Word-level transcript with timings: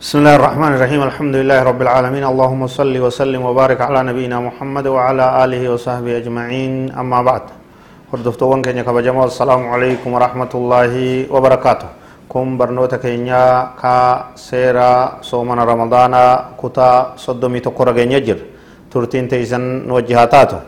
بسم 0.00 0.24
الله 0.24 0.36
الرحمن 0.40 0.72
الرحيم. 0.80 1.00
الحمد 1.12 1.34
لله 1.44 1.58
رب 1.60 1.80
العالمين. 1.84 2.24
اللهم 2.24 2.62
صل 2.72 2.94
وسلم 3.04 3.42
وبارك 3.44 3.84
على 3.84 4.00
نبينا 4.08 4.40
محمد 4.48 4.86
وعلى 4.96 5.44
آله 5.44 5.62
وصحبه 5.76 6.24
أجمعين. 6.24 6.96
أما 6.96 7.20
بعد 7.28 7.44
وردفت 8.08 8.40
وان 8.48 8.64
كان 8.64 8.80
يكب 8.80 8.96
السلام 8.96 9.60
عليكم 9.68 10.08
ورحمة 10.08 10.52
الله 10.56 10.92
وبركاته. 11.28 11.88
كم 12.32 12.56
برنوتا 12.56 12.96
كينيا 12.96 13.76
كا 13.76 13.96
سيرا 14.40 15.20
صومنا 15.20 15.68
رمضان 15.68 16.14
كتا 16.56 17.20
صدومي 17.20 17.60
تقرأ 17.60 17.92
يجر 18.00 18.38
ترتين 18.88 19.28
تيزن 19.28 19.84
نوجهاتاتو 19.84 20.58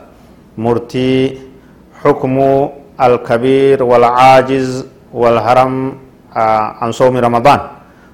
مرتي 0.61 1.41
حكم 2.05 2.35
الكبير 3.01 3.81
والعاجز 3.81 4.69
والهرم 5.09 5.73
آه، 6.37 6.65
عن 6.81 6.89
صوم 6.93 7.17
رمضان. 7.17 7.61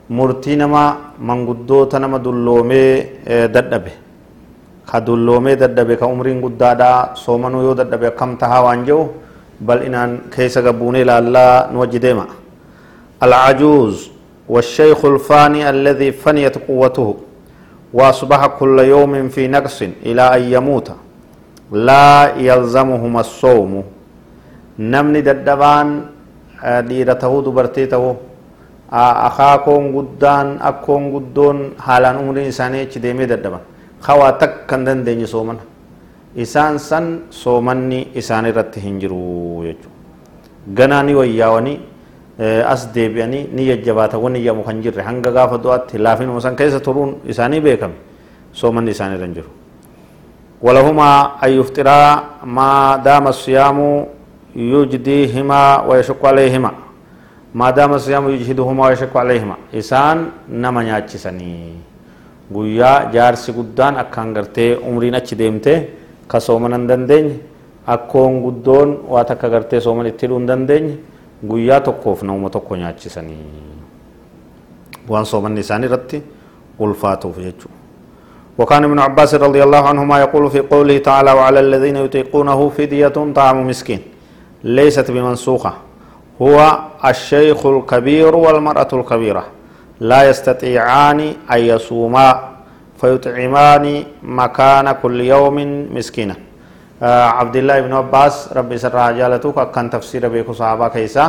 Murtii 0.09 0.55
nama 0.55 0.83
manguddoota 1.19 1.99
nama 1.99 2.19
dulloomee 2.19 3.47
dadhabe 3.55 3.91
ka 4.89 4.99
dulloomee 5.01 5.55
dadhabe 5.55 5.95
ka 6.01 6.05
umriin 6.07 6.41
guddaadha 6.41 7.11
soomanuu 7.23 7.61
yoo 7.67 7.75
dadhabe 7.81 8.07
akkam 8.11 8.37
tahaa 8.37 8.61
waan 8.67 8.85
jedhu 8.87 9.09
bal'inaan 9.67 10.11
keessa 10.35 10.61
gabbuunee 10.61 11.01
ilaallaa 11.07 11.69
nu 11.71 11.79
wajji 11.79 11.99
deema 11.99 12.25
العجوز 13.23 14.09
والشيخ 14.49 15.05
الفاني 15.05 15.69
الذي 15.69 16.11
فنيت 16.11 16.55
قوته 16.67 17.07
وأصبح 17.93 18.41
كل 18.59 18.79
يوم 18.79 19.27
في 19.29 19.47
نقص 19.47 19.81
إلى 20.07 20.23
أن 20.35 20.41
يموت 20.55 20.87
لا 21.71 22.31
يلزمهما 22.47 23.19
الصوم 23.19 23.83
نمني 24.79 25.21
ددبان 25.27 25.87
ديرته 26.89 27.33
دبرتيته 27.45 28.15
akaakoon 28.90 29.92
guddaan 29.92 30.58
akkoon 30.70 31.10
guddoon 31.14 31.58
haalaan 31.86 32.18
umriin 32.22 32.48
isaanii 32.54 32.82
achi 32.86 33.02
deemee 33.02 33.26
dadhaban 33.32 33.60
hawaa 34.00 34.32
takka 34.42 34.66
kan 34.70 34.84
dandeenye 34.86 35.26
soomana 35.26 35.60
isaan 36.44 36.78
san 36.78 37.08
soomanni 37.30 37.98
isaan 38.14 38.46
irratti 38.50 38.80
hin 38.86 39.00
jiru 39.02 39.18
jechuudha 39.66 39.98
ganaa 40.78 41.02
ni 41.02 41.14
wayyaawanii 41.20 41.78
as 42.74 42.88
deebi'anii 42.94 43.48
ni 43.56 43.66
jajjabaatan 43.70 44.32
ni 44.32 44.46
yammu 44.46 44.64
kan 44.68 44.82
jirre 44.82 45.02
hanga 45.02 45.30
gaafa 45.30 45.58
du'aatti 45.58 45.98
laafinuma 45.98 46.40
san 46.46 46.56
keessa 46.56 46.80
turuun 46.80 47.20
isaanii 47.34 47.60
beekame 47.60 47.94
soomanni 48.52 48.90
isaanii 48.90 49.16
irra 49.18 49.26
hin 49.26 49.36
jiru 49.40 49.50
ولهما 50.64 51.44
أن 51.44 51.50
يفطرا 51.60 52.00
ما 52.48 52.96
دام 53.04 53.28
الصيام 53.28 53.78
يجديهما 54.56 55.62
ويشق 55.88 56.26
عليهما 56.26 56.70
دام 57.55 57.93
الصيام 57.93 58.29
يجهدهما 58.29 58.87
ويشق 58.87 59.17
عليهما 59.17 59.55
إسان 59.73 60.17
نما 60.49 60.81
نياچسني 60.83 61.53
guyyaa 62.53 63.11
jaarsi 63.13 63.53
guddaan 63.53 63.97
akkaan 64.01 64.33
gartee 64.33 64.75
umriin 64.75 65.13
achi 65.15 65.35
deemte 65.37 65.73
ka 66.27 66.39
sooman 66.39 66.73
hin 66.73 66.87
dandeenye 66.89 67.35
akkoon 67.87 68.41
guddoon 68.45 68.89
waa 69.09 69.23
takka 69.23 69.49
gartee 69.53 69.81
sooman 69.81 70.07
itti 70.09 70.25
hidhuu 70.25 70.39
hin 70.39 70.47
dandeenye 70.47 70.95
guyyaa 71.51 71.79
tokkoof 71.87 72.23
namuma 72.23 72.49
tokko 72.55 72.75
nyaachisanii 72.75 73.37
waan 75.09 75.25
soomanni 75.25 75.61
isaanii 75.65 75.87
irratti 75.91 76.23
ulfaatuuf 76.79 77.37
jechuudha. 77.37 77.77
وكان 78.59 78.83
ابن 78.83 78.99
عباس 78.99 79.35
رضي 79.35 79.63
الله 79.63 79.83
عنهما 79.87 80.15
يقول 80.19 80.51
في 80.51 80.59
قوله 80.59 80.97
تعالى 80.97 81.31
وعلى 81.31 81.59
الذين 81.59 81.95
يطيقونه 81.95 82.59
فدية 82.77 83.15
طعام 83.35 83.57
مسكين 83.67 84.01
ليست 84.63 85.07
بمنسوخة 85.11 85.73
هو 86.41 86.79
الشيخ 87.05 87.65
الكبير 87.65 88.35
والمرأة 88.35 88.91
الكبيرة. 88.93 89.43
لا 89.99 90.29
يستطيعان 90.29 91.19
أن 91.51 91.59
يصوما 91.59 92.27
فيطعمان 93.01 94.03
مكان 94.23 94.91
كل 94.91 95.17
يوم 95.21 95.57
مسكينا. 95.95 96.35
آه 97.03 97.27
عبد 97.39 97.55
الله 97.55 97.77
بن 97.81 97.93
عباس 97.93 98.35
ربي 98.55 98.77
سر 98.77 98.95
جالتك 99.11 99.71
كان 99.71 99.89
تفسير 99.89 100.27
بيكو 100.27 100.53
صحابة 100.53 100.87
كيسا. 100.87 101.25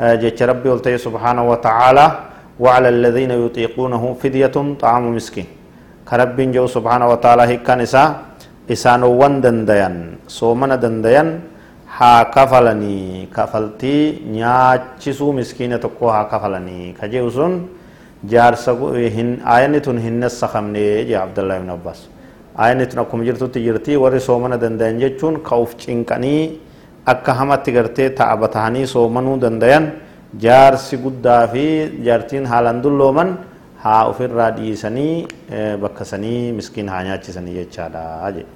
آه 0.00 0.14
جيش 0.14 0.42
ربي 0.42 0.70
قلت 0.70 0.88
سبحانه 0.88 1.42
وتعالى 1.50 2.06
وعلى 2.60 2.88
الذين 2.88 3.30
يطيقونه 3.30 4.02
فدية 4.22 4.56
طعام 4.82 5.04
مسكين. 5.14 5.46
كرب 6.08 6.38
جو 6.54 6.66
سبحانه 6.66 7.06
وتعالى 7.12 7.42
هكان 7.54 7.80
إسا 7.80 8.04
إسانوان 8.72 9.40
دنديان 9.44 9.94
سومن 10.26 10.72
دنديان 10.80 11.28
haa 11.98 12.24
kafalanii 12.34 13.26
kafaltii 13.36 14.02
nyaachisuu 14.36 15.32
miskiina 15.38 15.78
tokko 15.84 16.10
haa 16.14 16.24
kafalanii 16.32 16.92
ka 16.98 17.08
jedhu 17.14 17.30
sun 17.38 17.54
jaarsa 18.32 18.72
aayanni 19.54 19.80
tun 19.86 19.98
hin 20.04 20.20
nassakamne 20.24 20.84
jee 21.08 21.16
abdallah 21.24 21.56
ibn 21.60 21.70
abbas 21.76 21.98
aayanni 22.56 22.86
tun 22.92 23.00
akkuma 23.04 23.24
jirtutti 23.28 23.60
jirti 23.66 23.96
warri 24.02 24.20
soomana 24.28 24.56
dandayan 24.64 24.98
jechuun 25.04 25.40
ka 25.48 25.56
uf 25.64 25.74
cinqanii 25.84 26.42
akka 27.14 27.32
hamatti 27.40 27.72
gartee 27.78 28.08
ta'aba 28.20 28.48
tahanii 28.56 28.86
soomanuu 28.94 29.36
dandayan 29.46 29.90
jaarsi 30.44 30.96
guddaa 31.06 31.42
fi 31.54 31.64
jaartiin 32.06 32.46
haalan 32.52 32.82
dullooman 32.84 33.30
haa 33.84 34.02
ofirraa 34.12 34.50
dhiisanii 34.60 35.26
bakka 35.82 36.04
sanii 36.12 36.52
miskiin 36.60 36.88
haa 36.94 37.02
nyaachisanii 37.08 37.54
jechaadha 37.60 38.04
jedhe 38.36 38.46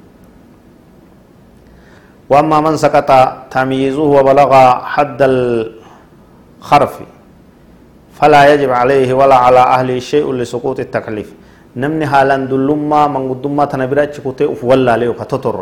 وأما 2.32 2.58
من 2.64 2.74
سقط 2.84 3.10
تمييزه 3.54 4.08
وبلغ 4.16 4.50
حد 4.94 5.20
الخرف 5.30 6.94
فلا 8.18 8.42
يجب 8.52 8.70
عليه 8.80 9.08
ولا 9.20 9.36
على 9.44 9.62
أهله 9.76 9.96
شيء 10.12 10.26
لسقوط 10.38 10.78
التكليف. 10.86 11.28
نمني 11.76 12.06
حالا 12.12 12.36
دلما 12.52 13.02
من 13.14 13.22
قدما 13.30 13.64
تنبرا 13.72 14.04
چكوتي 14.14 14.44
اف 14.52 14.60
ولا 14.70 14.96
ليو 15.00 15.12
كتوتر 15.20 15.56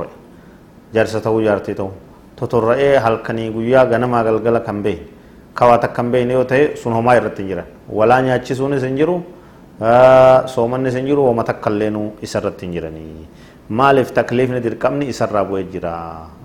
جرسته 0.94 1.34
جارتي 1.46 1.72
تو 1.78 1.88
توتر 2.38 2.66
اي 2.78 2.98
هل 3.04 3.16
كني 3.26 3.44
غيا 3.54 3.80
غنما 3.90 4.18
غلغل 4.26 4.56
كم 4.66 4.78
بي 4.84 4.94
كواتا 5.58 5.88
كم 5.96 6.06
بي 6.12 6.24
نيو 6.30 6.42
تي 6.50 6.60
سنهما 6.82 7.12
يرتين 7.16 7.46
جرا. 7.50 7.64
ولا 7.98 8.16
نياچي 8.24 8.52
سوني 8.58 8.78
سنجرو. 8.84 9.16
سومن 10.54 10.84
سنجرو 10.96 11.22
وما 11.30 11.42
تكلنو 11.48 12.02
اسرتين 12.24 12.70
جراني 12.74 13.04
maaliif 13.70 14.12
takliifni 14.12 14.60
dirqamni 14.60 15.06
isarraa 15.14 15.44
bu'ee 15.46 15.64
jira 15.72 15.94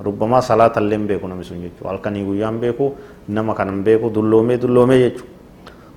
rubbamaa 0.08 0.42
salaata 0.42 0.82
illee 0.82 0.98
beeku 1.12 1.28
namni 1.28 1.46
sun 1.52 1.62
jechuudha 1.66 1.90
halkanii 1.90 2.24
guyyaa 2.24 2.52
hin 2.52 2.60
beeku 2.64 2.94
nama 3.28 3.56
kan 3.58 3.70
hin 3.74 3.84
beeku 3.84 4.14
dulloomee 4.18 4.58
dulloomee 4.62 5.00
jechuudha 5.04 5.32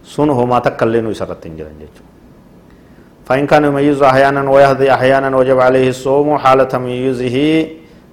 sun 0.02 0.30
homaa 0.42 0.60
takka 0.60 0.88
illee 0.88 1.02
nu 1.04 1.10
isarratti 1.16 1.48
hin 1.48 1.58
jiran 1.58 1.80
jechuudha. 1.80 2.08
فإن 3.28 3.46
كان 3.46 3.64
يميز 3.64 4.02
أحيانا 4.02 4.50
ويهدي 4.50 4.88
أحيانا 4.88 5.36
وجب 5.36 5.60
عليه 5.60 5.88
الصوم 5.88 6.38
حال 6.38 6.68
تمييزه 6.68 7.36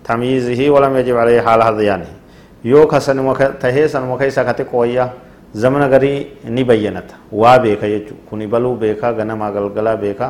تمييزه 0.03 0.59
ولم 0.69 0.91
يجب 0.99 1.15
عليه 1.17 1.39
حال 1.41 1.61
هذيانه 1.63 2.11
يو 2.67 2.83
كسن 2.87 3.15
تهي 3.63 3.87
سن 3.87 4.03
مكيسا 4.11 4.43
كتي 4.43 4.63
قويا 4.67 5.05
زمن 5.55 5.83
غري 5.87 6.27
ني 6.51 6.63
بينت 6.67 7.31
وا 7.31 7.57
بيكا 7.63 7.85
يجو 7.85 8.27
كوني 8.29 8.45
بلو 8.51 8.75
بيكا 8.75 9.15
غنما 9.15 9.47
غلغلا 9.55 9.95
بيكا 9.95 10.27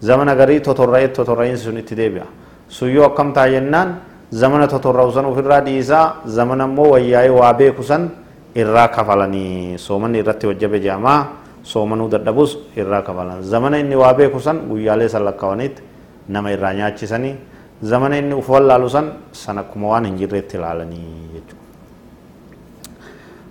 zamana 0.00 0.34
garii 0.34 0.60
totorra'ee 0.60 1.08
totorra'iinsi 1.08 1.64
sun 1.64 1.76
itti 1.78 1.94
deebi'a 1.96 2.26
suyyoo 2.68 3.04
akkam 3.06 3.32
ta'a 3.32 3.48
jennaan 3.50 3.94
zamana 4.32 4.66
totorra'u 4.68 5.12
san 5.12 5.24
ofirraa 5.24 5.60
dhiisaa 5.60 6.14
zamana 6.26 6.64
immoo 6.64 6.90
wayyaa'ee 6.94 7.30
waa 7.30 7.52
beeku 7.54 7.82
san 7.82 8.10
irraa 8.54 8.88
kafalanii 8.88 9.78
soomanni 9.78 10.18
irratti 10.22 10.46
hojjabe 10.46 10.80
jedhamaa 10.80 11.20
soomanuu 11.62 12.08
dadhabus 12.08 12.58
irraa 12.76 13.02
kafalan 13.02 13.42
zamana 13.42 13.78
inni 13.78 13.96
waa 13.96 14.14
beeku 14.14 14.40
san 14.40 14.58
guyyaalee 14.70 15.08
san 15.08 15.24
lakkaawanitti 15.24 15.82
nama 16.28 16.52
irraa 16.52 16.74
nyaachisanii 16.74 17.34
zamana 17.82 18.18
inni 18.18 18.34
uf 18.34 18.48
wallaalu 18.48 18.88
san 18.90 19.06
san 19.32 19.58
akkuma 19.58 19.88
waan 19.92 20.04
hin 20.06 20.16
jirreetti 20.18 20.56
ilaalanii 20.56 21.06
jechuudha. 21.34 21.66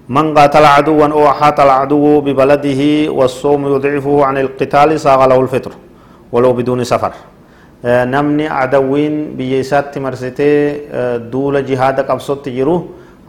من 0.09 0.31
قاتل 0.37 0.65
عدوا 0.65 1.07
أو 1.15 1.21
أحاط 1.33 1.59
العدو 1.59 2.21
ببلده 2.25 2.81
والصوم 3.17 3.61
يضعفه 3.75 4.15
عن 4.25 4.35
القتال 4.37 4.89
ساغ 5.05 5.19
له 5.25 5.35
الفطر 5.45 5.71
ولو 6.31 6.53
بدون 6.53 6.83
سفر. 6.83 7.13
آه، 7.85 8.05
نمني 8.05 8.47
عدوين 8.49 9.37
بيسات 9.37 9.93
مرسيته 9.97 10.49
آه، 10.91 11.17
دول 11.29 11.55
جهاد 11.65 11.97
قبصت 12.09 12.49
جيرو 12.49 12.77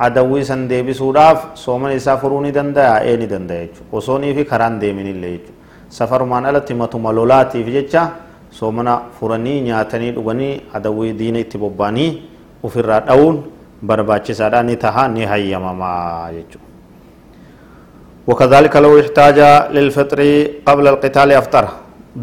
عدوي 0.01 0.41
سن 0.45 0.69
دي 0.69 0.81
بسوداف 0.83 1.39
سومن 1.55 1.91
يسافروني 2.01 2.51
دندا 2.57 2.85
اي 3.05 3.17
ني 3.21 3.27
دندا 3.27 3.69
وصوني 3.93 4.33
في 4.35 4.43
خران 4.51 4.79
دي 4.81 4.93
من 4.97 5.07
اللي 5.13 5.41
سفر 5.91 6.25
مان 6.25 6.47
التي 6.49 6.75
ما 6.75 6.87
تملولاتي 6.87 7.65
في 7.65 7.71
جيتشا 7.77 8.03
سومنا 8.59 8.95
فرني 9.21 9.55
نياتني 9.61 10.09
دوغني 10.17 10.51
عدوي 10.75 11.13
دين 11.13 11.37
تبباني 11.49 12.07
وفي 12.63 12.79
الرادون 12.81 13.35
برباچ 13.83 14.27
سادا 14.33 14.63
نتها 14.63 15.05
نهاية 15.09 15.57
ماما 15.65 15.91
جيتشو 16.35 16.61
وكذلك 18.29 18.75
لو 18.77 18.93
احتاج 19.01 19.39
للفطر 19.77 20.21
قبل 20.69 20.85
القتال 20.93 21.29
افطره 21.33 21.73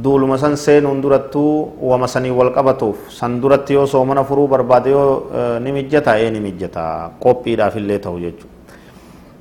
duuluma 0.04 0.38
san 0.38 0.56
seenuun 0.58 1.02
durattuu 1.02 1.78
wama 1.82 2.08
sanii 2.08 2.32
wal 2.40 2.52
qabatuuf 2.58 3.10
san 3.20 3.40
duratti 3.42 3.74
yoo 3.74 3.86
soomana 3.86 4.24
furuu 4.24 4.48
barbaade 4.48 4.90
yoo 4.90 5.60
ni 5.64 5.72
mijjata 5.72 6.20
ee 6.20 6.30
ni 6.32 6.40
mijjata 6.40 6.84
qophiidhaaf 7.20 7.76
illee 7.76 8.00
ta'u 8.00 8.20
jechuudha 8.20 8.54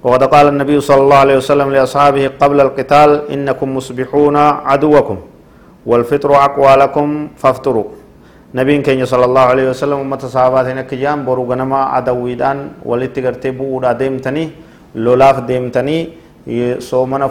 وقد 0.05 0.23
قال 0.29 0.47
النبي 0.53 0.77
صلى 0.85 1.01
الله 1.01 1.17
عليه 1.25 1.37
وسلم 1.41 1.69
لأصحابه 1.73 2.25
قبل 2.43 2.59
القتال 2.61 3.11
إنكم 3.35 3.69
مصبحون 3.77 4.37
عدوكم 4.71 5.17
والفطر 5.87 6.31
أقوى 6.49 6.73
لكم 6.83 7.09
فافطروا 7.41 7.85
نبي 8.55 8.75
كين 8.85 9.00
صلى 9.12 9.25
الله 9.25 9.45
عليه 9.53 9.67
وسلم 9.73 9.99
أمة 10.05 10.23
صحابات 10.29 10.67
هناك 10.77 10.93
جام 10.95 11.25
برو 11.25 11.49
غنما 11.50 11.81
عدويدان 11.97 12.59
ولتغرتي 12.85 13.50
بودا 13.57 13.93
ديمتني 13.97 14.45
لولاف 14.95 15.37
ديمتني 15.49 15.99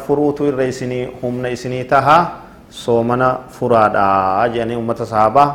furuutu 0.06 0.46
irra 0.50 0.66
isinii 0.66 1.08
humna 1.22 1.50
isinii 1.50 1.84
taha 1.86 2.18
soomana 2.74 3.28
furaadha 3.56 4.06
jedhanii 4.54 4.76
ummata 4.82 5.06
sahabaa 5.06 5.50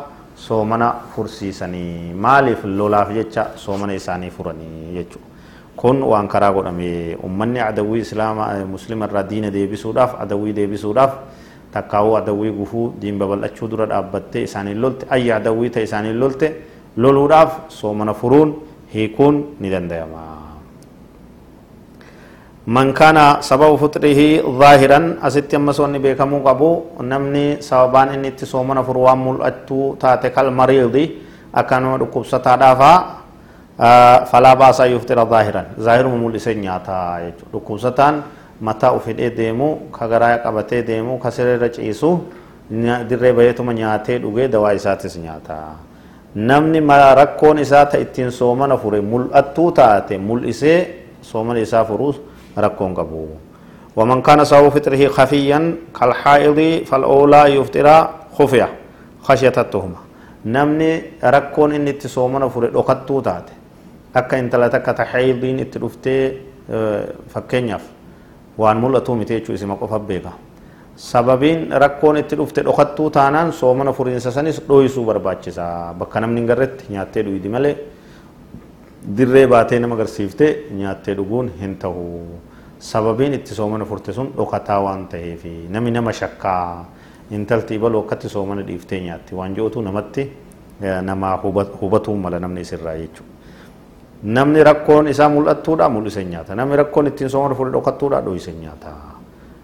soomana 0.47 0.89
fursiisanii 1.15 2.13
maaliif 2.15 2.63
lolaaf 2.65 3.11
jecha 3.17 3.47
soomana 3.57 3.95
isaanii 3.95 4.31
furanii 4.31 4.95
jechuudha. 4.95 5.27
kun 5.77 6.03
waan 6.03 6.29
karaa 6.29 6.53
godhame 6.53 7.17
ummanni 7.27 7.61
adawwii 7.61 8.01
islaama 8.07 8.47
muslima 8.71 9.07
irraa 9.11 9.23
diina 9.33 9.51
deebisuudhaaf 9.57 10.15
adawwii 10.23 10.53
deebisuudhaaf 10.59 11.13
takkaawuu 11.75 12.17
adawwii 12.21 12.51
gufuu 12.61 12.87
diin 13.01 13.19
babal'achuu 13.19 13.69
dura 13.75 13.87
dhaabbattee 13.93 14.43
isaaniin 14.49 14.81
lolte 14.87 15.07
ayya 15.17 15.37
adawwii 15.37 15.71
ta'e 15.71 15.83
isaaniin 15.91 16.19
lolte 16.23 16.55
loluudhaaf 16.97 17.59
soomana 17.81 18.15
furuun 18.15 18.55
hiikuun 18.95 19.45
ni 19.61 19.71
danda'ama. 19.71 20.38
man 22.69 22.93
kana 22.93 23.41
sababa 23.41 23.73
fuxrihi 23.81 24.45
zaahiran 24.45 25.17
asitti 25.25 25.57
ammas 25.57 25.79
wanni 25.81 25.99
beekamuu 26.05 26.45
qabu 26.45 27.01
namni 27.01 27.65
sababaan 27.65 28.13
inni 28.15 28.29
itti 28.29 28.45
soomana 28.45 28.85
furu 28.85 29.09
waan 29.09 29.19
mul'attuu 29.27 29.97
taate 29.97 30.29
kal 30.37 30.51
mariidi 30.53 31.05
akka 31.61 31.81
nama 31.81 31.97
dhukkubsataadhaafaa 32.03 32.97
falaa 34.31 34.57
baasaa 34.65 34.87
yuftira 34.93 35.25
zaahiran 35.33 35.67
zaahiruma 35.81 36.17
mul'ise 36.21 36.53
nyaata 36.55 37.25
jechuudha 37.25 37.53
dhukkubsataan 37.57 38.15
mataa 38.61 38.93
ufidhee 39.01 39.31
deemu 39.41 39.89
ka 39.99 40.05
garaa 40.13 40.37
qabatee 40.45 40.83
deemu 40.93 41.19
ka 41.25 41.31
sireerra 41.33 41.73
ciisu 41.73 42.11
dirree 43.09 43.33
baheetuma 43.33 43.73
nyaatee 43.73 44.19
dhugee 44.21 44.49
dawaa 44.49 44.77
isaatis 44.77 45.17
nyaata 45.17 45.57
namni 46.35 46.81
rakkoon 47.21 47.59
isaa 47.65 47.87
ta 47.87 47.99
ittiin 47.99 48.31
soomana 48.31 48.77
fure 48.77 49.01
mul'attuu 49.01 49.73
taate 49.73 50.19
mul'isee 50.19 50.81
soomana 51.23 51.61
isaa 51.61 51.85
furuus 51.85 52.21
ركون 52.65 52.95
قبو 52.99 53.27
ومن 53.97 54.19
كان 54.23 54.45
سبب 54.45 54.69
فطره 54.69 55.03
خفيا 55.17 55.59
كالحائض 55.97 56.59
فالأولى 56.89 57.43
يفطر 57.57 57.87
خفية 58.39 58.69
خشية 59.27 59.57
التهمة 59.65 60.01
نمني 60.55 60.91
ركون 61.25 61.71
إن 61.79 61.89
اتسومنا 61.89 62.49
فرد 62.49 62.75
وقتو 62.77 63.21
تاتي 63.27 63.55
أكا 64.17 64.39
انت 64.41 64.55
لا 64.61 64.69
تكا 64.75 64.93
تحيضين 64.93 65.61
اتلفتي 65.61 66.17
فكينياف 67.33 67.85
وان 68.59 68.77
ملتو 68.83 69.13
متيچو 69.21 69.55
اسم 69.55 69.73
قفا 69.81 69.99
بيكا 70.09 70.33
sababiin 70.99 71.71
rakkoon 71.83 72.17
itti 72.19 72.37
dhufte 72.39 72.63
dhokattuu 72.67 73.11
taanaan 73.11 73.53
soomana 73.53 73.93
furiinsa 73.93 74.31
sanis 74.35 74.57
dhoysuu 74.69 75.05
barbaachisa 75.07 75.95
bakka 75.99 76.21
namni 76.21 76.41
hin 76.41 76.49
garretti 76.51 76.85
nyaattee 76.91 77.23
dhuydi 77.23 77.49
malee 77.49 77.77
dirree 79.19 79.47
baatee 79.47 79.79
nama 79.79 79.95
agarsiiftee 79.95 80.51
nyaattee 80.81 81.15
dhuguun 81.19 81.53
hin 81.61 81.77
ta'u 81.85 82.03
sababiin 82.79 83.35
itti 83.35 83.55
soomana 83.55 83.85
furte 83.85 84.13
sun 84.13 84.33
dhokataa 84.37 84.81
waan 84.81 85.07
ta'eef 85.09 85.45
namni 85.69 85.91
nama 85.91 86.13
shakkaa 86.13 86.85
intalti 87.31 87.79
baluu 87.79 88.03
akkatti 88.05 88.29
soomana 88.29 88.63
dhiiftee 88.67 89.01
nyaatti 89.01 89.35
waan 89.35 89.55
ji'otu 89.55 89.83
namatti 89.83 90.31
nama 91.03 91.37
hubatuu 91.81 92.17
mala 92.17 92.39
namni 92.41 92.61
isirraa 92.61 92.95
jechuudha. 92.95 93.33
Namni 94.23 94.63
rakkoon 94.65 95.09
isaa 95.09 95.29
mul'attuudha 95.29 95.89
mul'ise 95.89 96.25
nyaata. 96.25 96.55
Namni 96.55 96.77
rakkoon 96.77 97.07
ittiin 97.07 97.31
soomana 97.31 97.55
fure 97.55 97.71
dhokattuudha 97.73 98.21
dhoyise 98.25 98.53
nyaata. 98.53 98.93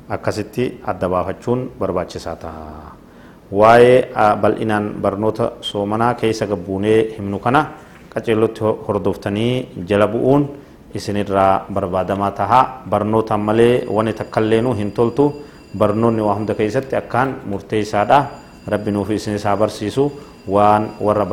Akkasitti 0.09 0.81
adda 0.87 1.09
baafachuun 1.09 1.71
barbaachisaa 1.79 2.37
ta'a. 2.37 2.93
Waa'ee 3.53 4.11
bal'inaan 4.43 4.95
barnoota 5.03 5.53
soomanaa 5.61 6.15
keessa 6.15 6.47
gabbuunee 6.47 7.15
himnu 7.19 7.39
kana 7.39 7.67
qaceellotti 8.15 8.61
hordoftanii 8.89 9.69
jala 9.89 10.07
bu'uun 10.07 10.49
isinirraa 10.95 11.67
barbaadamaa 11.75 12.31
tahaa 12.31 12.83
barnootaan 12.91 13.41
malee 13.41 13.87
wani 13.91 14.13
takkailleenuu 14.13 14.75
hin 14.75 14.93
toltu 14.93 15.43
barnoonni 15.79 16.23
waa 16.23 16.35
hunda 16.35 16.55
keessatti 16.55 16.97
akkaan 16.97 17.37
murteessaadha 17.47 18.25
rabbi 18.69 18.91
nuuf 18.91 19.11
isin 19.11 19.35
isaa 19.35 19.57
barsiisu 19.57 20.13
waan 20.49 20.89
warra 21.01 21.27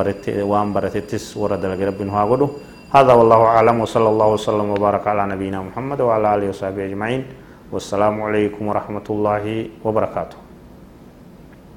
waan 0.52 0.74
baratettis 0.74 1.36
warra 1.36 1.58
dalage 1.62 1.86
rabbi 1.86 2.04
nu 2.06 2.12
haa 2.12 2.28
godhu 2.28 2.50
هذا 2.92 3.14
والله 3.14 3.42
أعلم 3.56 3.88
وصلى 3.88 4.10
الله 4.10 4.28
وسلم 4.36 4.68
وبارك 4.76 5.08
على 5.08 5.24
نبينا 5.32 5.64
محمد 5.64 6.02
وعلى 6.02 6.36
آله 6.36 6.48
وصحبه 6.52 6.92
أجمعين 6.92 7.24
والسلام 7.72 8.22
عليكم 8.22 8.68
ورحمة 8.68 9.08
الله 9.10 9.46
وبركاته 9.80 10.51